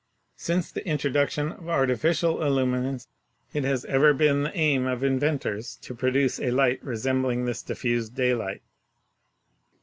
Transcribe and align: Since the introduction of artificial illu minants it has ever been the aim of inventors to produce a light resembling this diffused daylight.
Since 0.37 0.71
the 0.71 0.83
introduction 0.87 1.51
of 1.51 1.69
artificial 1.69 2.37
illu 2.37 2.65
minants 2.65 3.05
it 3.53 3.63
has 3.63 3.85
ever 3.85 4.15
been 4.15 4.41
the 4.41 4.57
aim 4.57 4.87
of 4.87 5.03
inventors 5.03 5.75
to 5.83 5.93
produce 5.93 6.39
a 6.39 6.49
light 6.49 6.83
resembling 6.83 7.45
this 7.45 7.61
diffused 7.61 8.15
daylight. 8.15 8.63